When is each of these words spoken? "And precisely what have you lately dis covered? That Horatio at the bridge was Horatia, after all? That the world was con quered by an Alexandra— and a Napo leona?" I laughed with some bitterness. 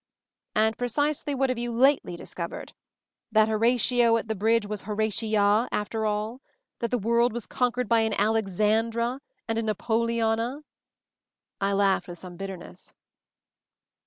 "And 0.55 0.79
precisely 0.79 1.35
what 1.35 1.51
have 1.51 1.59
you 1.59 1.71
lately 1.71 2.17
dis 2.17 2.33
covered? 2.33 2.73
That 3.31 3.47
Horatio 3.47 4.17
at 4.17 4.27
the 4.27 4.33
bridge 4.33 4.65
was 4.65 4.81
Horatia, 4.81 5.69
after 5.71 6.07
all? 6.07 6.41
That 6.79 6.89
the 6.89 6.97
world 6.97 7.31
was 7.33 7.45
con 7.45 7.71
quered 7.71 7.87
by 7.87 7.99
an 7.99 8.13
Alexandra— 8.15 9.21
and 9.47 9.59
a 9.59 9.61
Napo 9.61 9.97
leona?" 9.99 10.63
I 11.61 11.73
laughed 11.73 12.07
with 12.07 12.17
some 12.17 12.35
bitterness. 12.35 12.95